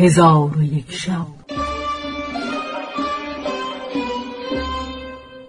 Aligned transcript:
هزار 0.00 0.58
و 0.58 0.62
یک 0.62 0.92
شب. 0.92 1.26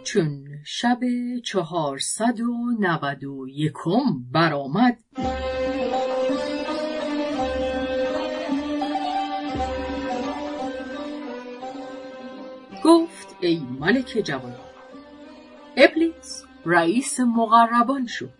چون 0.03 0.45
شب 0.65 0.99
چهارصد 1.43 2.39
و 2.39 2.71
نود 2.79 3.23
و 3.23 3.47
یکم 3.49 4.23
برآمد 4.31 4.97
گفت 12.83 13.35
ای 13.41 13.61
ملک 13.79 14.21
جوان 14.23 14.55
ابلیس 15.77 16.43
رئیس 16.65 17.19
مقربان 17.19 18.05
شد 18.05 18.33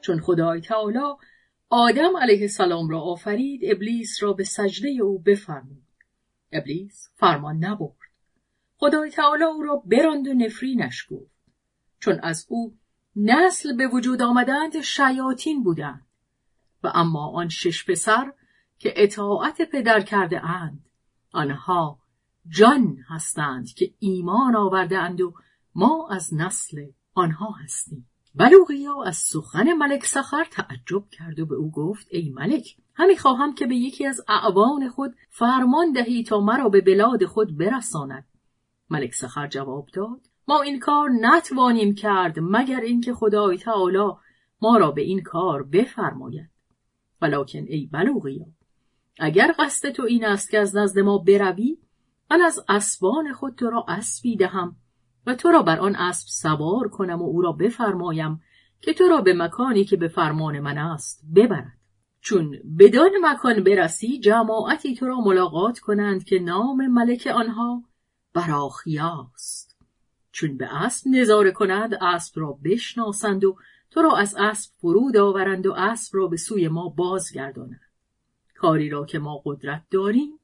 چون 0.00 0.20
خدای 0.20 0.60
تعالی 0.60 0.98
آدم 1.68 2.16
علیه 2.16 2.40
السلام 2.40 2.88
را 2.88 3.00
آفرید 3.00 3.60
ابلیس 3.64 4.22
را 4.22 4.32
به 4.32 4.44
سجده 4.44 4.88
او 4.88 5.18
بفرمود. 5.18 5.86
ابلیس 6.52 7.08
فرمان 7.14 7.64
نبرد. 7.64 7.96
خدای 8.76 9.10
تعالی 9.10 9.44
او 9.44 9.62
را 9.62 9.82
براند 9.86 10.28
و 10.28 10.34
نفرینش 10.34 11.06
گفت. 11.10 11.36
چون 12.00 12.20
از 12.22 12.46
او 12.48 12.78
نسل 13.16 13.76
به 13.76 13.86
وجود 13.86 14.22
آمدند 14.22 14.80
شیاطین 14.80 15.62
بودند. 15.62 16.06
و 16.82 16.92
اما 16.94 17.28
آن 17.28 17.48
شش 17.48 17.90
پسر 17.90 18.32
که 18.78 18.92
اطاعت 18.96 19.62
پدر 19.62 20.00
کرده 20.00 20.44
اند 20.44 20.86
آنها 21.32 21.98
جان 22.48 22.98
هستند 23.08 23.68
که 23.72 23.94
ایمان 23.98 24.56
آورده 24.56 24.98
اند 24.98 25.20
و 25.20 25.34
ما 25.74 26.08
از 26.10 26.34
نسل 26.34 26.86
آنها 27.14 27.50
هستیم. 27.50 28.08
بلوغیا 28.36 29.02
از 29.02 29.16
سخن 29.16 29.72
ملک 29.72 30.04
سخر 30.04 30.44
تعجب 30.44 31.08
کرد 31.10 31.40
و 31.40 31.46
به 31.46 31.54
او 31.54 31.70
گفت 31.70 32.06
ای 32.10 32.30
ملک 32.30 32.76
همی 32.94 33.16
خواهم 33.16 33.54
که 33.54 33.66
به 33.66 33.76
یکی 33.76 34.06
از 34.06 34.20
اعوان 34.28 34.88
خود 34.88 35.14
فرمان 35.30 35.92
دهی 35.92 36.22
تا 36.22 36.40
مرا 36.40 36.68
به 36.68 36.80
بلاد 36.80 37.24
خود 37.24 37.56
برساند. 37.56 38.24
ملک 38.90 39.14
سخر 39.14 39.46
جواب 39.46 39.86
داد 39.92 40.20
ما 40.48 40.62
این 40.62 40.78
کار 40.78 41.10
نتوانیم 41.20 41.94
کرد 41.94 42.38
مگر 42.40 42.80
اینکه 42.80 43.14
خدای 43.14 43.58
تعالی 43.58 44.12
ما 44.62 44.76
را 44.76 44.90
به 44.90 45.02
این 45.02 45.22
کار 45.22 45.62
بفرماید. 45.62 46.50
ولکن 47.22 47.64
ای 47.68 47.88
بلوغیا 47.92 48.46
اگر 49.18 49.54
قصد 49.58 49.90
تو 49.90 50.02
این 50.02 50.24
است 50.24 50.50
که 50.50 50.58
از 50.58 50.76
نزد 50.76 50.98
ما 50.98 51.18
بروی 51.18 51.78
من 52.30 52.40
از 52.40 52.64
اسبان 52.68 53.32
خود 53.32 53.54
تو 53.54 53.70
را 53.70 53.84
اسبی 53.88 54.36
دهم. 54.36 54.76
و 55.26 55.34
تو 55.34 55.50
را 55.50 55.62
بر 55.62 55.78
آن 55.78 55.96
اسب 55.96 56.28
سوار 56.28 56.88
کنم 56.88 57.22
و 57.22 57.24
او 57.24 57.42
را 57.42 57.52
بفرمایم 57.52 58.40
که 58.80 58.92
تو 58.92 59.08
را 59.08 59.20
به 59.20 59.34
مکانی 59.34 59.84
که 59.84 59.96
به 59.96 60.08
فرمان 60.08 60.60
من 60.60 60.78
است 60.78 61.24
ببرد. 61.34 61.76
چون 62.20 62.58
بدان 62.78 63.10
مکان 63.22 63.64
برسی 63.64 64.20
جماعتی 64.20 64.94
تو 64.94 65.06
را 65.06 65.20
ملاقات 65.20 65.78
کنند 65.78 66.24
که 66.24 66.38
نام 66.38 66.86
ملک 66.86 67.26
آنها 67.34 67.82
براخیاست. 68.34 69.76
چون 70.32 70.56
به 70.56 70.84
اسب 70.84 71.06
نظاره 71.08 71.50
کنند 71.50 71.94
اسب 71.94 72.40
را 72.40 72.58
بشناسند 72.64 73.44
و 73.44 73.56
تو 73.90 74.02
را 74.02 74.16
از 74.16 74.34
اسب 74.38 74.72
فرود 74.80 75.16
آورند 75.16 75.66
و 75.66 75.72
اسب 75.72 76.16
را 76.16 76.26
به 76.26 76.36
سوی 76.36 76.68
ما 76.68 76.88
بازگردانند. 76.88 77.80
کاری 78.54 78.88
را 78.88 79.06
که 79.06 79.18
ما 79.18 79.42
قدرت 79.44 79.82
داریم 79.90 80.38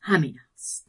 همین 0.00 0.36
است. 0.54 0.87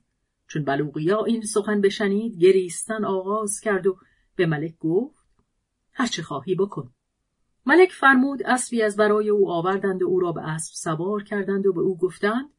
چون 0.49 0.63
بلوغیا 0.63 1.23
این 1.23 1.41
سخن 1.41 1.81
بشنید 1.81 2.37
گریستن 2.37 3.05
آغاز 3.05 3.59
کرد 3.59 3.87
و 3.87 3.97
به 4.35 4.45
ملک 4.45 4.77
گفت 4.79 5.27
هرچه 5.93 6.23
خواهی 6.23 6.55
بکن. 6.55 6.93
ملک 7.65 7.91
فرمود 7.91 8.43
اسبی 8.43 8.81
از 8.81 8.95
برای 8.95 9.29
او 9.29 9.51
آوردند 9.51 10.03
و 10.03 10.07
او 10.07 10.19
را 10.19 10.31
به 10.31 10.41
اسب 10.41 10.73
سوار 10.73 11.23
کردند 11.23 11.65
و 11.65 11.73
به 11.73 11.81
او 11.81 11.97
گفتند 11.97 12.49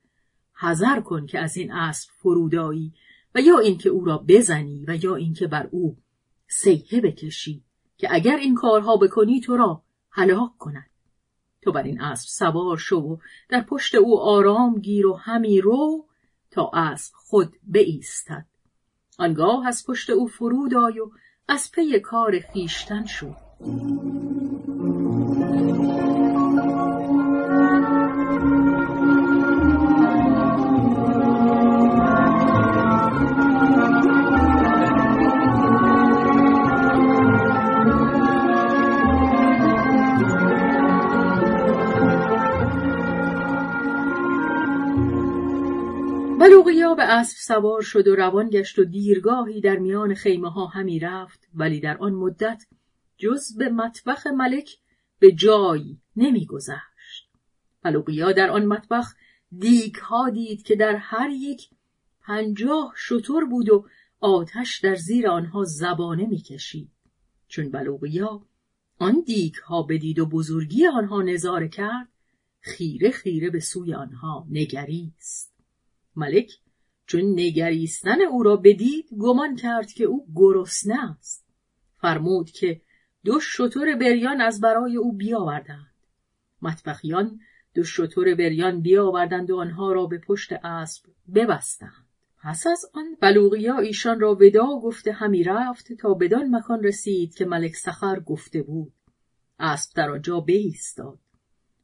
حذر 0.60 1.00
کن 1.00 1.26
که 1.26 1.38
از 1.38 1.56
این 1.56 1.72
اسب 1.72 2.10
فرودایی 2.12 2.92
و 3.34 3.40
یا 3.40 3.58
اینکه 3.58 3.88
او 3.88 4.04
را 4.04 4.24
بزنی 4.28 4.84
و 4.88 5.04
یا 5.04 5.16
اینکه 5.16 5.46
بر 5.46 5.68
او 5.70 5.96
سیحه 6.48 7.00
بکشی 7.00 7.64
که 7.96 8.08
اگر 8.10 8.36
این 8.36 8.54
کارها 8.54 8.96
بکنی 8.96 9.40
تو 9.40 9.56
را 9.56 9.82
هلاک 10.10 10.58
کند. 10.58 10.90
تو 11.62 11.72
بر 11.72 11.82
این 11.82 12.00
اسب 12.00 12.28
سوار 12.28 12.76
شو 12.76 12.96
و 12.96 13.16
در 13.48 13.60
پشت 13.60 13.94
او 13.94 14.20
آرام 14.20 14.80
گیر 14.80 15.06
و 15.06 15.14
همی 15.14 15.60
رو 15.60 16.06
تا 16.50 16.70
اسب 16.74 17.12
خود 17.16 17.56
بایستد. 17.62 18.46
آنگاه 19.18 19.66
از 19.66 19.84
پشت 19.86 20.10
او 20.10 20.26
فرود 20.28 20.74
آی 20.74 20.98
و 20.98 21.10
از 21.48 21.70
پی 21.72 22.00
کار 22.00 22.38
خیشتن 22.52 23.06
شد. 23.06 23.36
بلوغیا 46.70 46.94
به 46.94 47.02
اسب 47.02 47.36
سوار 47.36 47.82
شد 47.82 48.08
و 48.08 48.14
روان 48.16 48.50
گشت 48.50 48.78
و 48.78 48.84
دیرگاهی 48.84 49.60
در 49.60 49.76
میان 49.76 50.14
خیمه 50.14 50.50
ها 50.50 50.66
همی 50.66 50.98
رفت. 50.98 51.48
ولی 51.54 51.80
در 51.80 51.98
آن 51.98 52.12
مدت 52.12 52.66
جز 53.16 53.56
به 53.56 53.68
مطبخ 53.68 54.26
ملک 54.26 54.78
به 55.18 55.32
جایی 55.32 56.00
نمیگذشت 56.16 57.28
بلوغیا 57.82 58.32
در 58.32 58.50
آن 58.50 58.66
مطبخ 58.66 59.14
دیگ 59.58 59.94
ها 59.94 60.30
دید 60.30 60.62
که 60.62 60.76
در 60.76 60.96
هر 60.96 61.30
یک 61.30 61.70
پنجاه 62.20 62.92
شطور 62.96 63.44
بود 63.44 63.68
و 63.70 63.86
آتش 64.20 64.80
در 64.80 64.94
زیر 64.94 65.28
آنها 65.28 65.64
زبانه 65.64 66.26
می‌کشید 66.26 66.90
چون 67.48 67.70
بلوغیا 67.70 68.42
آن 68.98 69.22
دیگ 69.26 69.54
ها 69.54 69.82
بدید 69.82 70.18
و 70.18 70.26
بزرگی 70.26 70.86
آنها 70.86 71.22
نظاره 71.22 71.68
کرد 71.68 72.08
خیره 72.60 73.10
خیره 73.10 73.50
به 73.50 73.60
سوی 73.60 73.94
آنها 73.94 74.46
نگریست. 74.50 75.49
ملک 76.20 76.50
چون 77.06 77.20
نگریستن 77.20 78.22
او 78.22 78.42
را 78.42 78.56
بدید 78.56 79.06
گمان 79.18 79.56
کرد 79.56 79.92
که 79.92 80.04
او 80.04 80.26
گرسنه 80.34 81.10
است. 81.10 81.46
فرمود 82.00 82.50
که 82.50 82.80
دو 83.24 83.40
شطور 83.40 83.94
بریان 83.94 84.40
از 84.40 84.60
برای 84.60 84.96
او 84.96 85.12
بیاوردند. 85.12 85.94
مطبخیان 86.62 87.40
دو 87.74 87.84
شطور 87.84 88.34
بریان 88.34 88.80
بیاوردند 88.80 89.50
و 89.50 89.56
آنها 89.56 89.92
را 89.92 90.06
به 90.06 90.18
پشت 90.18 90.52
اسب 90.52 91.04
ببستند. 91.34 92.06
پس 92.42 92.66
از 92.66 92.84
آن 92.94 93.16
بلوغیا 93.20 93.78
ایشان 93.78 94.20
را 94.20 94.34
ودا 94.34 94.66
گفته 94.66 95.12
همی 95.12 95.44
رفت 95.44 95.92
تا 95.92 96.14
بدان 96.14 96.56
مکان 96.56 96.82
رسید 96.82 97.34
که 97.34 97.44
ملک 97.44 97.74
سخر 97.74 98.20
گفته 98.20 98.62
بود. 98.62 98.92
اسب 99.58 99.96
در 99.96 100.10
آنجا 100.10 100.40
بایستاد. 100.40 101.18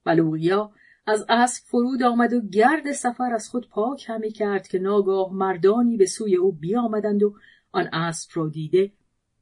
بلوغیا 0.05 0.73
از 1.07 1.25
اسب 1.29 1.65
فرود 1.65 2.03
آمد 2.03 2.33
و 2.33 2.41
گرد 2.41 2.93
سفر 2.93 3.35
از 3.35 3.49
خود 3.49 3.69
پاک 3.69 4.05
همی 4.09 4.31
کرد 4.31 4.69
که 4.69 4.79
ناگاه 4.79 5.33
مردانی 5.33 5.97
به 5.97 6.07
سوی 6.07 6.37
او 6.37 6.53
بیامدند 6.53 7.23
و 7.23 7.35
آن 7.73 7.89
اسب 7.93 8.31
را 8.35 8.49
دیده 8.49 8.93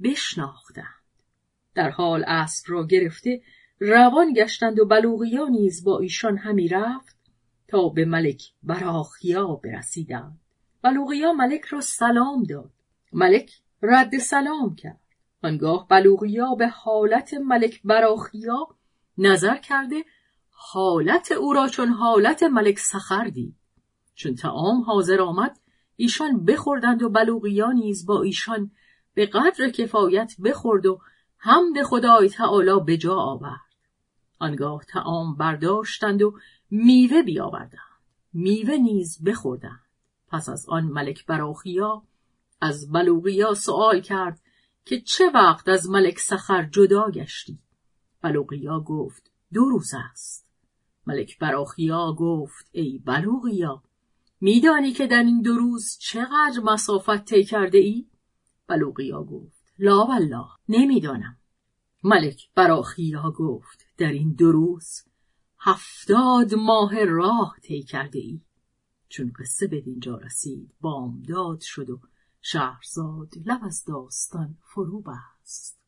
بشناختند. 0.03 1.05
در 1.75 1.91
حال 1.91 2.25
اسب 2.27 2.65
را 2.69 2.87
گرفته 2.87 3.43
روان 3.81 4.33
گشتند 4.33 4.79
و 4.79 4.87
بلوغیا 4.87 5.49
نیز 5.49 5.85
با 5.85 5.99
ایشان 5.99 6.37
همی 6.37 6.69
رفت 6.69 7.17
تا 7.69 7.89
به 7.89 8.05
ملک 8.05 8.43
براخیا 8.63 9.47
برسیدند. 9.47 10.41
بلوغیا 10.83 11.33
ملک 11.33 11.65
را 11.65 11.81
سلام 11.81 12.43
داد. 12.43 12.71
ملک 13.13 13.53
رد 13.83 14.19
سلام 14.19 14.75
کرد. 14.75 15.01
آنگاه 15.43 15.89
بلوغیا 15.89 16.55
به 16.55 16.69
حالت 16.69 17.35
ملک 17.35 17.81
براخیا 17.85 18.69
نظر 19.19 19.57
کرده 19.57 20.05
حالت 20.55 21.33
او 21.33 21.53
را 21.53 21.69
چون 21.69 21.89
حالت 21.89 22.43
ملک 22.43 22.79
سخر 22.79 23.25
دید. 23.25 23.57
چون 24.15 24.35
تعام 24.35 24.83
حاضر 24.83 25.21
آمد 25.21 25.61
ایشان 25.97 26.45
بخوردند 26.45 27.03
و 27.03 27.09
بلوغیا 27.09 27.73
نیز 27.73 28.07
با 28.07 28.23
ایشان 28.23 28.71
به 29.15 29.27
قدر 29.27 29.69
کفایت 29.69 30.35
بخورد 30.45 30.87
و 30.87 31.01
حمد 31.37 31.83
خدای 31.83 32.29
تعالی 32.29 32.81
به 32.87 32.97
جا 32.97 33.15
آورد. 33.15 33.61
آنگاه 34.39 34.85
تعام 34.85 35.37
برداشتند 35.37 36.23
و 36.23 36.39
میوه 36.71 37.23
بیاوردند. 37.23 37.79
میوه 38.33 38.77
نیز 38.77 39.25
بخوردند. 39.25 39.81
پس 40.29 40.49
از 40.49 40.69
آن 40.69 40.85
ملک 40.85 41.27
براخیا 41.27 42.03
از 42.61 42.91
بلوغیا 42.93 43.55
سوال 43.55 44.01
کرد 44.01 44.41
که 44.85 45.01
چه 45.01 45.31
وقت 45.35 45.69
از 45.69 45.89
ملک 45.89 46.19
سخر 46.19 46.63
جدا 46.63 47.11
گشتی؟ 47.11 47.59
بلوغیا 48.23 48.81
گفت 48.81 49.31
دو 49.53 49.65
روز 49.65 49.91
است. 50.13 50.44
ملک 51.07 51.39
براخیا 51.39 52.13
گفت 52.13 52.69
ای 52.73 52.99
بلوغیا 52.99 53.83
میدانی 54.41 54.93
که 54.93 55.07
در 55.07 55.23
این 55.23 55.43
دو 55.43 55.55
روز 55.55 55.99
چقدر 56.01 56.61
مسافت 56.65 57.25
طی 57.25 57.45
کرده 57.45 57.79
ای؟ 57.79 58.07
بلوغیا 58.69 59.23
گفت 59.23 59.65
لا 59.79 60.07
والله 60.07 60.47
نمی‌دانم. 60.69 61.37
ملک 62.05 62.49
براخیا 62.55 63.31
گفت 63.37 63.87
در 63.99 64.13
این 64.13 64.33
دو 64.33 64.53
روز 64.53 65.03
هفتاد 65.59 66.55
ماه 66.55 67.05
راه 67.05 67.57
طی 67.63 67.83
کرده 67.83 68.19
ای. 68.19 68.41
چون 69.09 69.33
قصه 69.39 69.67
به 69.67 69.81
دینجا 69.81 70.17
رسید 70.17 70.75
بامداد 70.81 71.61
شد 71.61 71.91
و 71.91 72.01
شهرزاد 72.43 73.33
لب 73.47 73.61
از 73.63 73.85
داستان 73.85 74.57
فرو 74.61 75.01
بست. 75.01 75.79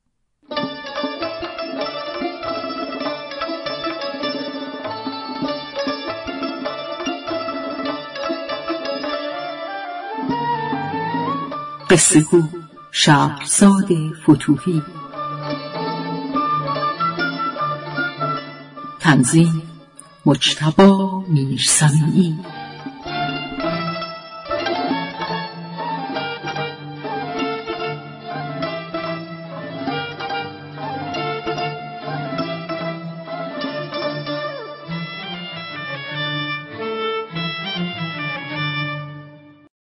قصه 11.97 12.21
گو 12.21 12.43
شهرزاد 12.93 13.89
فتوهی. 14.23 14.83
تنظیم 19.01 19.63
مجتبا 20.27 21.21
میرسمی 21.29 22.39